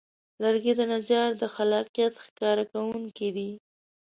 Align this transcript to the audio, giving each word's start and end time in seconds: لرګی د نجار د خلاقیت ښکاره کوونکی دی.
لرګی 0.41 0.73
د 0.77 0.81
نجار 0.93 1.29
د 1.37 1.43
خلاقیت 1.55 2.13
ښکاره 2.25 2.63
کوونکی 2.73 3.29
دی. 3.35 3.49